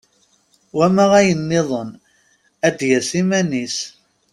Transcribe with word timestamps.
Wama 0.77 1.05
ayen-nniḍen 1.19 1.89
ad 2.67 2.73
d-yas 2.77 3.09
iman-is. 3.21 3.77